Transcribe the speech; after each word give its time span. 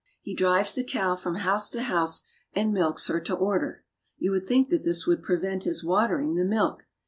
He 0.19 0.33
drives 0.33 0.73
the 0.73 0.83
cow 0.83 1.15
from 1.15 1.35
house 1.35 1.69
to 1.69 1.83
house 1.83 2.23
and 2.55 2.73
milks 2.73 3.05
her 3.05 3.21
to 3.21 3.35
order. 3.35 3.83
You 4.17 4.31
would 4.31 4.47
think 4.47 4.69
that 4.69 4.81
this 4.81 5.05
would 5.05 5.21
pre 5.21 5.35
vent 5.37 5.65
his 5.65 5.83
watering 5.83 6.33
the 6.33 6.43
milk. 6.43 6.87